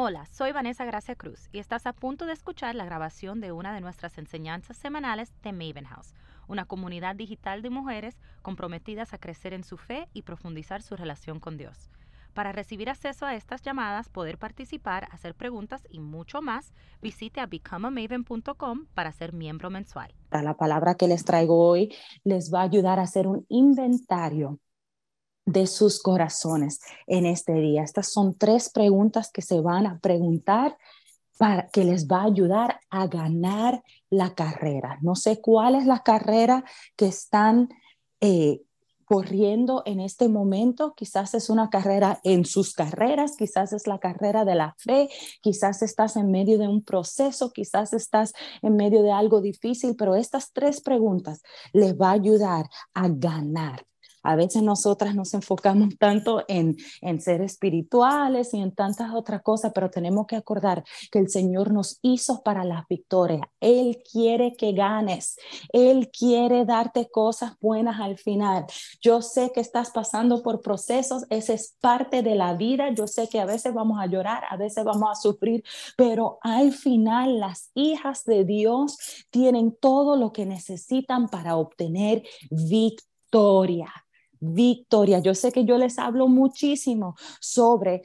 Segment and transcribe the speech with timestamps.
[0.00, 3.74] Hola, soy Vanessa Gracia Cruz y estás a punto de escuchar la grabación de una
[3.74, 6.14] de nuestras enseñanzas semanales de Maven House,
[6.46, 11.40] una comunidad digital de mujeres comprometidas a crecer en su fe y profundizar su relación
[11.40, 11.90] con Dios.
[12.32, 16.72] Para recibir acceso a estas llamadas, poder participar, hacer preguntas y mucho más,
[17.02, 20.14] visite a becomeamaven.com para ser miembro mensual.
[20.30, 21.92] La palabra que les traigo hoy
[22.22, 24.60] les va a ayudar a hacer un inventario
[25.48, 27.82] de sus corazones en este día.
[27.82, 30.76] Estas son tres preguntas que se van a preguntar
[31.38, 34.98] para que les va a ayudar a ganar la carrera.
[35.00, 36.64] No sé cuál es la carrera
[36.96, 37.68] que están
[38.20, 38.60] eh,
[39.06, 40.92] corriendo en este momento.
[40.94, 45.08] Quizás es una carrera en sus carreras, quizás es la carrera de la fe,
[45.40, 50.14] quizás estás en medio de un proceso, quizás estás en medio de algo difícil, pero
[50.14, 51.40] estas tres preguntas
[51.72, 53.86] les va a ayudar a ganar
[54.28, 59.72] a veces nosotras nos enfocamos tanto en, en ser espirituales y en tantas otras cosas,
[59.74, 63.40] pero tenemos que acordar que el Señor nos hizo para las victorias.
[63.58, 65.38] Él quiere que ganes.
[65.72, 68.66] Él quiere darte cosas buenas al final.
[69.00, 72.90] Yo sé que estás pasando por procesos, esa es parte de la vida.
[72.90, 75.64] Yo sé que a veces vamos a llorar, a veces vamos a sufrir,
[75.96, 78.98] pero al final las hijas de Dios
[79.30, 83.90] tienen todo lo que necesitan para obtener victoria
[84.40, 85.20] victoria.
[85.20, 88.02] Yo sé que yo les hablo muchísimo sobre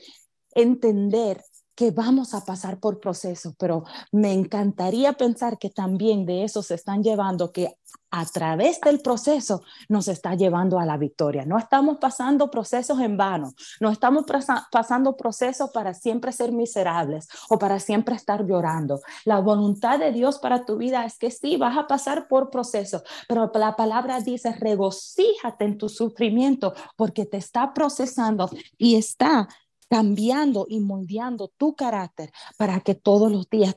[0.56, 1.42] entender
[1.76, 6.76] que vamos a pasar por procesos, pero me encantaría pensar que también de eso se
[6.76, 7.78] están llevando, que
[8.12, 11.46] a través del proceso nos está llevando a la victoria.
[11.46, 14.26] No estamos pasando procesos en vano, no estamos
[14.72, 19.02] pasando procesos para siempre ser miserables o para siempre estar llorando.
[19.26, 23.02] La voluntad de Dios para tu vida es que sí, vas a pasar por procesos,
[23.28, 29.48] pero la palabra dice, regocíjate en tu sufrimiento porque te está procesando y está
[29.94, 33.76] cambiando y moldeando tu carácter para que todos los días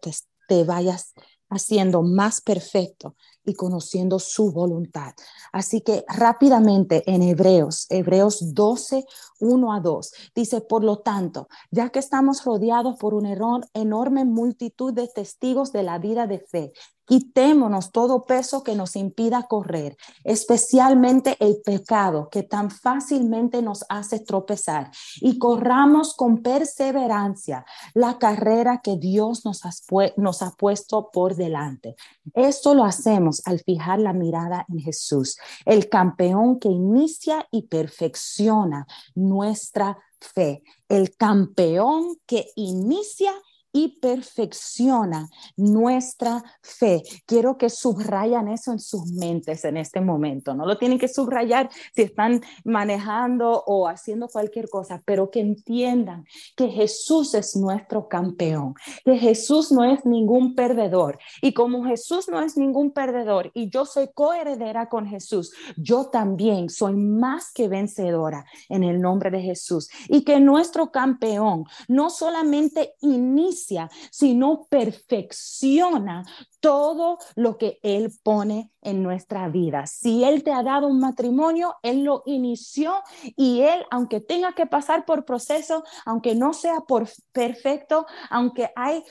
[0.49, 1.13] te, vayas
[1.51, 5.15] haciendo más perfecto y conociendo su voluntad.
[5.53, 9.07] Así que rápidamente en Hebreos, Hebreos 12,
[9.41, 13.35] 1 a 2, dice, por lo tanto, ya que estamos rodeados por una
[13.75, 16.73] enorme multitud de testigos de la vida de fe,
[17.07, 24.19] Quitémonos todo peso que nos impida correr, especialmente el pecado que tan fácilmente nos hace
[24.19, 24.91] tropezar
[25.21, 27.65] y corramos con perseverancia
[27.95, 29.71] la carrera que Dios nos ha,
[30.17, 31.95] nos ha puesto por delante.
[32.35, 38.87] Esto lo hacemos al fijar la mirada en Jesús, el campeón que inicia y perfecciona
[39.15, 43.56] nuestra fe, el campeón que inicia y
[44.01, 47.03] perfecciona nuestra fe.
[47.27, 50.55] Quiero que subrayan eso en sus mentes en este momento.
[50.55, 56.25] No lo tienen que subrayar si están manejando o haciendo cualquier cosa, pero que entiendan
[56.57, 61.19] que Jesús es nuestro campeón, que Jesús no es ningún perdedor.
[61.43, 66.71] Y como Jesús no es ningún perdedor y yo soy coheredera con Jesús, yo también
[66.71, 69.89] soy más que vencedora en el nombre de Jesús.
[70.09, 73.66] Y que nuestro campeón no solamente inicia
[74.11, 76.25] sino perfecciona
[76.67, 79.87] todo lo que Él pone en nuestra vida.
[79.87, 83.05] Si Él te ha dado un matrimonio, Él lo inició
[83.37, 89.05] y Él, aunque tenga que pasar por proceso, aunque no sea por perfecto, aunque hay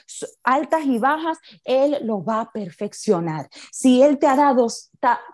[0.44, 3.48] altas y bajas, Él lo va a perfeccionar.
[3.72, 4.68] Si Él te ha dado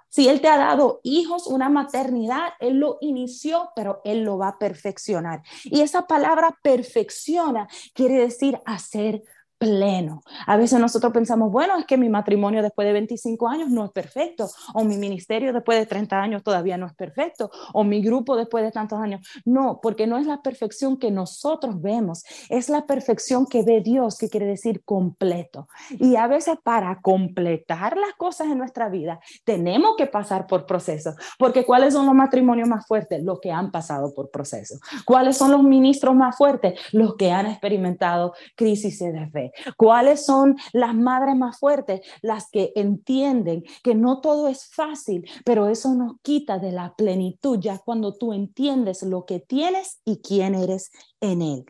[0.10, 4.50] si Él te ha dado hijos, una maternidad, Él lo inició, pero Él lo va
[4.50, 5.42] a perfeccionar.
[5.64, 9.24] Y esa palabra perfecciona quiere decir hacer
[9.62, 10.24] pleno.
[10.48, 13.92] A veces nosotros pensamos, bueno, es que mi matrimonio después de 25 años no es
[13.92, 18.36] perfecto, o mi ministerio después de 30 años todavía no es perfecto, o mi grupo
[18.36, 19.22] después de tantos años.
[19.46, 24.18] No, porque no es la perfección que nosotros vemos, es la perfección que ve Dios,
[24.18, 25.68] que quiere decir completo.
[25.92, 31.14] Y a veces para completar las cosas en nuestra vida, tenemos que pasar por procesos,
[31.38, 33.24] porque ¿cuáles son los matrimonios más fuertes?
[33.24, 34.80] Los que han pasado por procesos.
[35.06, 36.80] ¿Cuáles son los ministros más fuertes?
[36.94, 39.51] Los que han experimentado crisis de fe.
[39.78, 42.02] ¿Cuáles son las madres más fuertes?
[42.22, 47.60] Las que entienden que no todo es fácil, pero eso nos quita de la plenitud
[47.60, 51.66] ya cuando tú entiendes lo que tienes y quién eres en él.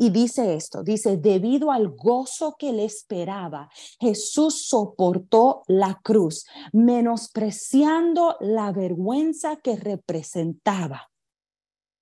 [0.00, 8.36] Y dice esto, dice, debido al gozo que le esperaba, Jesús soportó la cruz, menospreciando
[8.38, 11.10] la vergüenza que representaba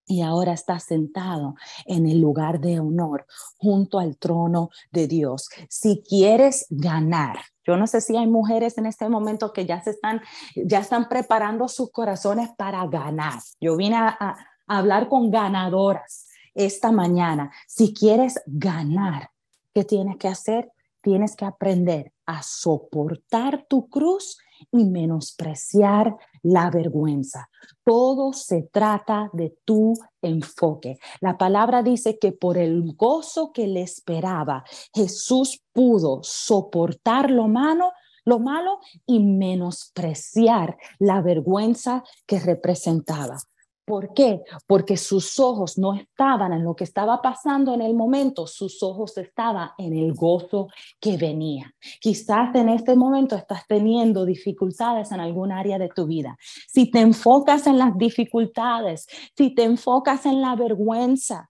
[0.06, 3.26] y ahora está sentado en el lugar de honor
[3.58, 5.48] junto al trono de Dios.
[5.68, 9.90] Si quieres ganar, yo no sé si hay mujeres en este momento que ya se
[9.90, 10.20] están
[10.54, 13.40] ya están preparando sus corazones para ganar.
[13.60, 14.36] Yo vine a,
[14.68, 17.52] hablar con ganadoras esta mañana.
[17.68, 19.30] Si quieres ganar,
[19.76, 20.72] ¿Qué tienes que hacer?
[21.02, 24.38] Tienes que aprender a soportar tu cruz
[24.72, 26.16] y menospreciar
[26.46, 27.48] la vergüenza.
[27.84, 30.98] Todo se trata de tu enfoque.
[31.20, 34.64] La palabra dice que por el gozo que le esperaba,
[34.94, 37.92] Jesús pudo soportar lo malo,
[38.24, 43.38] lo malo y menospreciar la vergüenza que representaba.
[43.86, 44.42] ¿Por qué?
[44.66, 49.16] Porque sus ojos no estaban en lo que estaba pasando en el momento, sus ojos
[49.16, 50.66] estaban en el gozo
[51.00, 51.72] que venía.
[52.00, 56.36] Quizás en este momento estás teniendo dificultades en algún área de tu vida.
[56.66, 59.06] Si te enfocas en las dificultades,
[59.36, 61.48] si te enfocas en la vergüenza,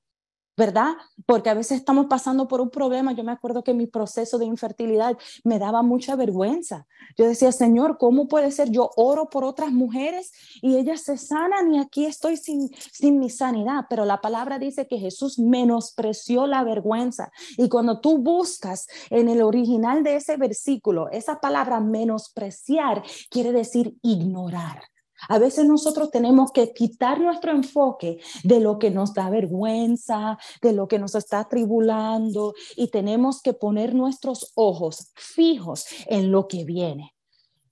[0.57, 0.95] ¿verdad?
[1.27, 3.13] Porque a veces estamos pasando por un problema.
[3.13, 6.87] Yo me acuerdo que mi proceso de infertilidad me daba mucha vergüenza.
[7.17, 8.71] Yo decía, Señor, ¿cómo puede ser?
[8.71, 10.33] Yo oro por otras mujeres
[10.63, 13.85] y ellas se sanan y aquí estoy sin, sin mi sanidad.
[13.91, 17.31] Pero la palabra dice que Jesús menospreció la vergüenza.
[17.59, 23.97] Y cuando tú buscas en el original de ese versículo, esa palabra menospreciar quiere decir
[24.03, 24.83] ignorar.
[25.29, 30.73] A veces nosotros tenemos que quitar nuestro enfoque de lo que nos da vergüenza, de
[30.73, 36.65] lo que nos está tribulando y tenemos que poner nuestros ojos fijos en lo que
[36.65, 37.15] viene.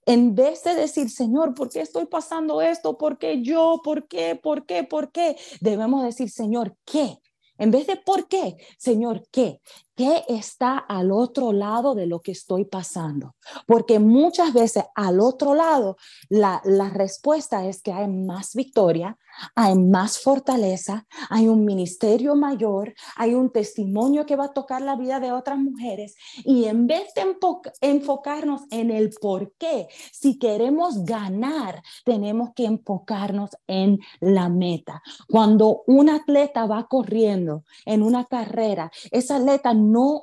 [0.05, 2.97] En vez de decir, Señor, ¿por qué estoy pasando esto?
[2.97, 3.81] ¿Por qué yo?
[3.83, 4.35] ¿Por qué?
[4.35, 4.83] ¿Por qué?
[4.83, 5.35] ¿Por qué?
[5.61, 7.19] Debemos decir, Señor, ¿qué?
[7.57, 9.61] En vez de por qué, Señor, ¿qué?
[9.95, 13.35] ¿Qué está al otro lado de lo que estoy pasando?
[13.65, 15.95] Porque muchas veces al otro lado
[16.27, 19.17] la, la respuesta es que hay más victoria,
[19.55, 24.95] hay más fortaleza, hay un ministerio mayor, hay un testimonio que va a tocar la
[24.95, 26.15] vida de otras mujeres.
[26.43, 27.35] Y en vez de
[27.81, 35.01] enfocarnos en el por qué, si queremos ganar, tenemos que enfocarnos en la meta.
[35.29, 39.73] Cuando un atleta va corriendo en una carrera, esa atleta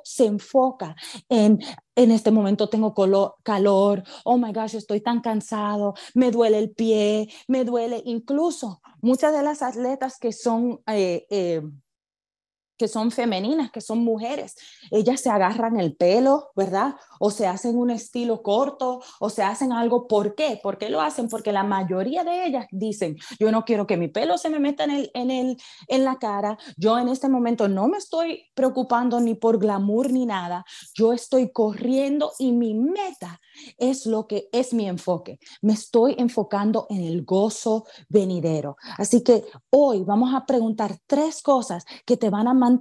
[0.04, 0.96] se enfoca
[1.28, 1.58] en
[1.94, 2.94] en este momento tengo
[3.42, 9.32] calor, oh my gosh, estoy tan cansado, me duele el pie, me duele incluso muchas
[9.32, 11.62] de las atletas que son eh, eh,
[12.82, 14.56] que son femeninas, que son mujeres.
[14.90, 16.96] Ellas se agarran el pelo, ¿verdad?
[17.20, 20.08] O se hacen un estilo corto, o se hacen algo.
[20.08, 20.58] ¿Por qué?
[20.60, 21.28] ¿Por qué lo hacen?
[21.28, 24.82] Porque la mayoría de ellas dicen, yo no quiero que mi pelo se me meta
[24.82, 25.56] en, el, en, el,
[25.86, 26.58] en la cara.
[26.76, 30.64] Yo en este momento no me estoy preocupando ni por glamour ni nada.
[30.92, 33.40] Yo estoy corriendo y mi meta
[33.78, 35.38] es lo que es mi enfoque.
[35.60, 38.76] Me estoy enfocando en el gozo venidero.
[38.98, 42.71] Así que hoy vamos a preguntar tres cosas que te van a mantener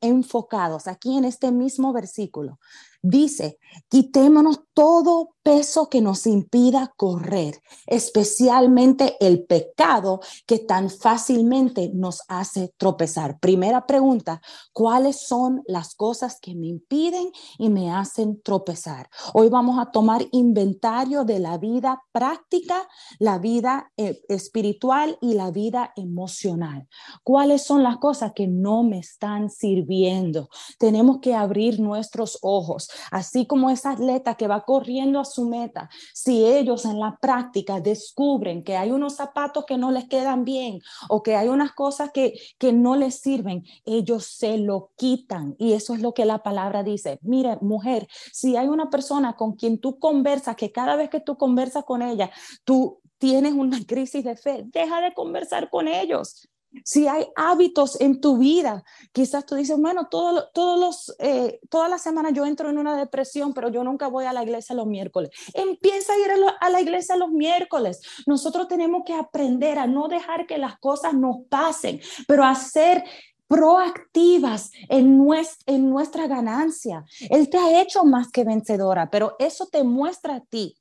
[0.00, 2.58] enfocados aquí en este mismo versículo.
[3.06, 3.58] Dice,
[3.90, 12.72] quitémonos todo peso que nos impida correr, especialmente el pecado que tan fácilmente nos hace
[12.78, 13.38] tropezar.
[13.40, 14.40] Primera pregunta,
[14.72, 19.10] ¿cuáles son las cosas que me impiden y me hacen tropezar?
[19.34, 25.50] Hoy vamos a tomar inventario de la vida práctica, la vida eh, espiritual y la
[25.50, 26.88] vida emocional.
[27.22, 30.48] ¿Cuáles son las cosas que no me están sirviendo?
[30.78, 35.88] Tenemos que abrir nuestros ojos así como esa atleta que va corriendo a su meta,
[36.12, 40.80] si ellos en la práctica descubren que hay unos zapatos que no les quedan bien
[41.08, 45.54] o que hay unas cosas que, que no les sirven, ellos se lo quitan.
[45.58, 47.18] Y eso es lo que la palabra dice.
[47.22, 51.36] Mire, mujer, si hay una persona con quien tú conversas, que cada vez que tú
[51.36, 52.30] conversas con ella,
[52.64, 56.48] tú tienes una crisis de fe, deja de conversar con ellos
[56.84, 61.88] si hay hábitos en tu vida, quizás tú dices, bueno, todo, todos los, eh, toda
[61.88, 64.86] la semana yo entro en una depresión, pero yo nunca voy a la iglesia los
[64.86, 65.30] miércoles.
[65.52, 68.00] Empieza a ir a, la iglesia los miércoles.
[68.26, 73.04] Nosotros tenemos que aprender a no dejar que las cosas nos pasen, pero a ser
[73.46, 77.04] proactivas en nuestra, en nuestra ganancia.
[77.30, 80.76] Él te ha hecho más que vencedora, pero eso te muestra a ti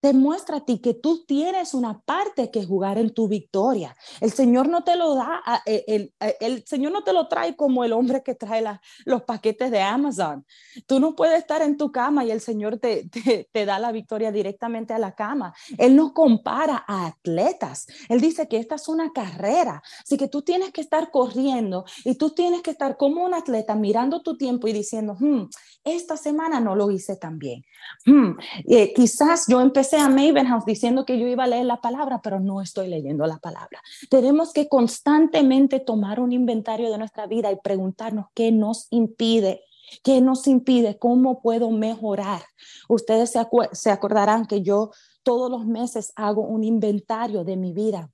[0.00, 0.12] te
[0.54, 3.96] a ti que tú tienes una parte que jugar en tu victoria.
[4.20, 7.56] El Señor no te lo da, e, el, e, el, Señor no te lo trae
[7.56, 8.64] como el hombre que trae
[9.04, 10.44] los paquetes de Amazon.
[10.86, 13.08] Tú no puedes estar en tu cama y el Señor te,
[13.52, 15.52] te, da la victoria directamente a la cama.
[15.76, 17.86] Él nos compara a atletas.
[18.08, 22.14] Él dice que esta es una carrera, así que tú tienes que estar corriendo y
[22.16, 25.48] tú tienes que estar como un atleta mirando tu tiempo y diciendo, hmm,
[25.84, 27.64] esta semana no lo hice tan bien.
[28.04, 28.32] Hmm,
[28.68, 32.20] eh, quizás yo empecé a Maven House diciendo que yo iba a leer la palabra,
[32.22, 33.80] pero no estoy leyendo la palabra.
[34.10, 39.62] Tenemos que constantemente tomar un inventario de nuestra vida y preguntarnos qué nos impide
[40.02, 40.98] ¿Qué nos impide?
[40.98, 42.42] ¿Cómo puedo mejorar?
[42.88, 43.40] Ustedes se,
[43.72, 44.90] se, acordarán que yo
[45.22, 48.10] todos los meses hago un inventario de mi vida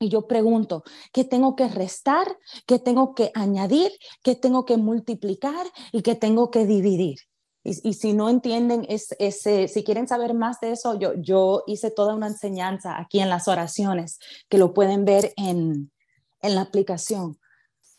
[0.00, 2.38] Y yo pregunto, ¿qué tengo que restar?
[2.66, 3.90] ¿Qué tengo que añadir?
[4.22, 5.66] ¿Qué tengo que multiplicar?
[5.92, 7.18] ¿Y qué tengo que dividir?
[7.68, 11.90] Y, si no entienden, es, ese, si quieren saber más de eso, yo, yo hice
[11.90, 15.90] toda una enseñanza aquí en las oraciones que lo pueden ver en,
[16.40, 17.38] en la aplicación.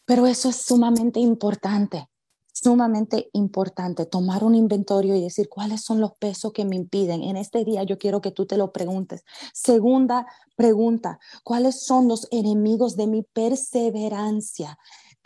[0.06, 2.10] Pero eso es sumamente importante,
[2.52, 7.22] sumamente importante, tomar un inventario y decir cuáles son los pesos que me impiden.
[7.24, 9.24] En este día yo quiero que tú te lo preguntes.
[9.54, 14.78] Segunda pregunta, ¿cuáles son los enemigos de mi perseverancia?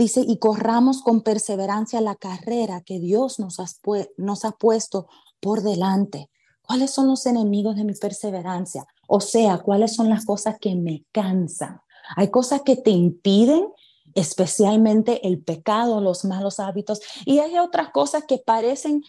[0.03, 3.55] Dice, y corramos con perseverancia la carrera que Dios nos,
[4.17, 5.07] nos ha puesto
[5.39, 6.29] por delante.
[6.61, 8.85] ¿Cuáles son los enemigos de mi perseverancia?
[9.07, 11.79] O sea, ¿cuáles son las cosas que me cansan?
[12.17, 13.69] Hay cosas que te impiden
[14.15, 17.01] especialmente el pecado, los malos hábitos.
[17.25, 19.03] Y hay otras cosas que parecen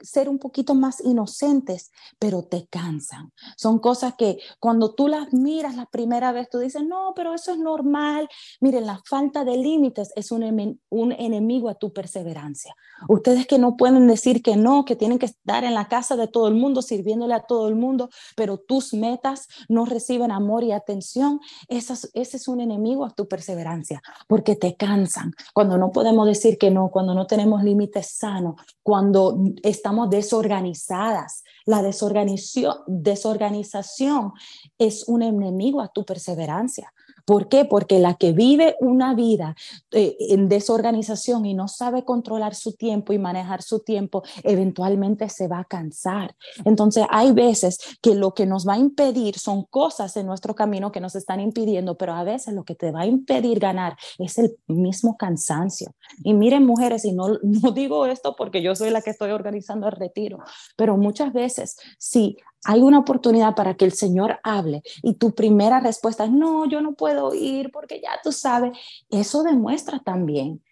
[0.00, 3.32] ser un poquito más inocentes, pero te cansan.
[3.56, 7.52] Son cosas que cuando tú las miras la primera vez, tú dices, no, pero eso
[7.52, 8.28] es normal.
[8.60, 12.74] Miren, la falta de límites es un, enemigo a tu perseverancia.
[13.08, 16.28] Ustedes que no pueden decir que no, que tienen que estar en la casa de
[16.28, 20.72] todo el mundo, sirviéndole a todo el mundo, pero tus metas no reciben amor y
[20.72, 24.02] atención, ese es un enemigo a tu perseverancia
[24.38, 28.54] porque te cansan, cuando no podemos decir que no, cuando no tenemos límites sanos,
[28.84, 31.42] cuando estamos desorganizadas.
[31.66, 34.32] La desorganización,
[34.78, 36.94] es un enemigo a tu perseverancia.
[37.28, 37.66] ¿Por qué?
[37.66, 39.54] Porque la que vive una vida
[39.90, 45.46] eh, en desorganización y no sabe controlar su tiempo y manejar su tiempo, eventualmente se
[45.46, 46.34] va a cansar.
[46.64, 50.90] Entonces, hay veces que lo que nos va a impedir son cosas en nuestro camino
[50.90, 54.38] que nos están impidiendo, pero a veces lo que te va a impedir ganar es
[54.38, 55.94] el mismo cansancio.
[56.24, 59.86] Y miren, mujeres, y no, no digo esto porque yo soy la que estoy organizando
[59.86, 60.38] el retiro,
[60.76, 65.80] pero muchas veces, si hay una oportunidad para que el Señor hable y tu primera
[65.80, 68.76] respuesta es, no, yo no puedo ir porque ya tú sabes,
[69.10, 70.62] eso demuestra también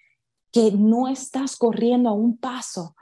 [0.53, 2.97] que no estás corriendo a un paso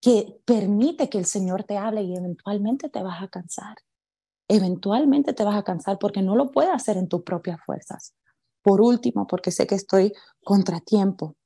[0.00, 3.76] que permite que el Señor te hable y eventualmente te vas a cansar.
[4.48, 8.14] Eventualmente te vas a cansar porque no lo puedes hacer en tus propias fuerzas.
[8.62, 10.12] Por último, porque sé que estoy
[10.42, 11.36] contratiempo,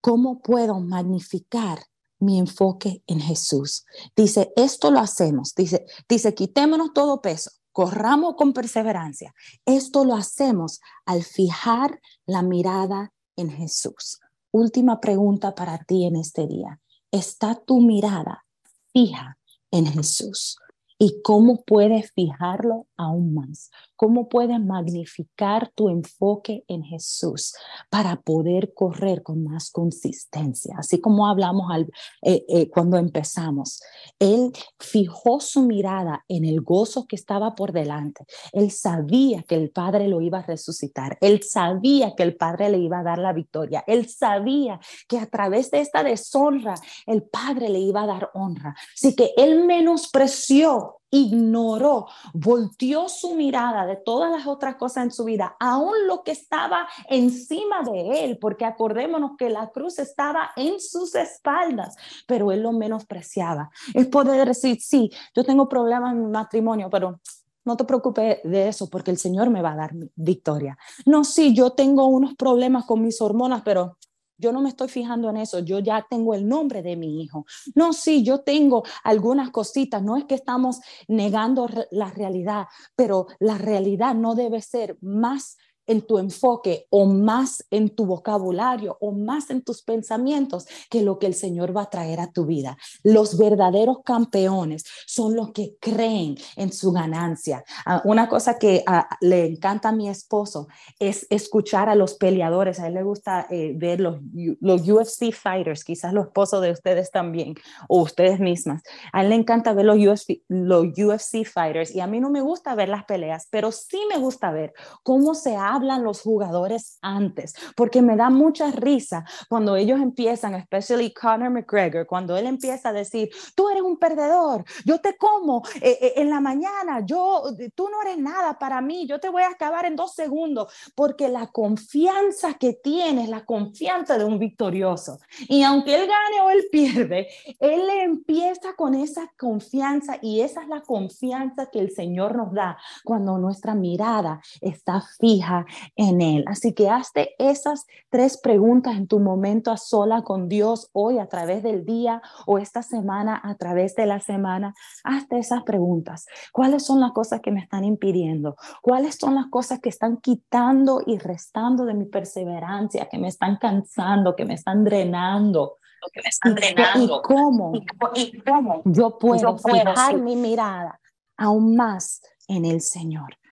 [0.00, 1.78] ¿cómo puedo magnificar
[2.18, 3.84] mi enfoque en Jesús.
[4.14, 5.54] Dice, esto lo hacemos.
[5.54, 9.34] Dice, dice, quitémonos todo peso, corramos con perseverancia.
[9.64, 14.20] Esto lo hacemos al fijar la mirada en Jesús.
[14.50, 16.80] Última pregunta para ti en este día.
[17.10, 18.44] ¿Está tu mirada
[18.92, 19.38] fija
[19.70, 20.58] en Jesús?
[20.98, 23.70] ¿Y cómo puedes fijarlo aún más?
[23.96, 27.54] cómo puedes magnificar tu enfoque en Jesús
[27.90, 30.76] para poder correr con más consistencia.
[30.78, 31.90] Así como hablamos al,
[32.22, 33.80] eh, eh, cuando empezamos,
[34.18, 38.26] Él fijó su mirada en el gozo que estaba por delante.
[38.52, 41.16] Él sabía que el Padre lo iba a resucitar.
[41.20, 43.82] Él sabía que el Padre le iba a dar la victoria.
[43.86, 46.74] Él sabía que a través de esta deshonra
[47.06, 48.74] el Padre le iba a dar honra.
[48.94, 55.24] Así que Él menospreció ignoró, volteó su mirada de todas las otras cosas en su
[55.24, 60.80] vida, aún lo que estaba encima de él, porque acordémonos que la cruz estaba en
[60.80, 61.96] sus espaldas,
[62.26, 63.70] pero él lo menospreciaba.
[63.94, 67.20] Es poder decir, sí, yo tengo problemas en mi matrimonio, pero
[67.64, 70.78] no te preocupes de eso porque el Señor me va a dar victoria.
[71.04, 73.98] No, sí, yo tengo unos problemas con mis hormonas, pero
[74.38, 77.46] yo no me estoy fijando en eso, yo ya tengo el nombre de mi hijo.
[77.74, 83.58] No, sí, yo tengo algunas cositas, no es que estamos negando la realidad, pero la
[83.58, 89.50] realidad no debe ser más en tu enfoque o más en tu vocabulario o más
[89.50, 92.76] en tus pensamientos que lo que el Señor va a traer a tu vida.
[93.02, 97.64] Los verdaderos campeones son los que creen en su ganancia.
[97.84, 102.80] Ah, una cosa que ah, le encanta a mi esposo es escuchar a los peleadores.
[102.80, 104.18] A él le gusta eh, ver los,
[104.60, 107.54] los UFC fighters, quizás los esposos de ustedes también
[107.88, 108.82] o ustedes mismas.
[109.12, 112.40] A él le encanta ver los UFC, los UFC fighters y a mí no me
[112.40, 116.98] gusta ver las peleas, pero sí me gusta ver cómo se ha hablan los jugadores
[117.02, 122.88] antes, porque me da mucha risa cuando ellos empiezan, especially Conor McGregor, cuando él empieza
[122.88, 127.44] a decir, tú eres un perdedor, yo te como eh, eh, en la mañana, yo,
[127.74, 131.28] tú no eres nada para mí, yo te voy a acabar en dos segundos, porque
[131.28, 135.18] la confianza que tienes, la confianza de un victorioso.
[135.48, 137.28] Y aunque él gane o él pierde,
[137.58, 142.78] él empieza con esa confianza y esa es la confianza que el Señor nos da
[143.04, 146.44] cuando nuestra mirada está fija está en Él.
[146.46, 151.28] Así que hazte esas tres preguntas en tu momento a sola con Dios hoy a
[151.28, 154.74] través del día o esta semana a través de la semana.
[155.04, 156.26] Hazte esas preguntas.
[156.52, 158.56] ¿Cuáles son las cosas que me están impidiendo?
[158.82, 163.56] ¿Cuáles son las cosas que están quitando y restando de mi perseverancia, que me están
[163.56, 165.78] cansando, que me están drenando?
[166.12, 167.18] que me están drenando.
[167.18, 167.72] ¿Y cómo,
[168.14, 170.20] ¿Y cómo yo puedo yo puedo fijar sí.
[170.20, 171.00] mi mirada
[171.36, 173.36] aún más en el Señor?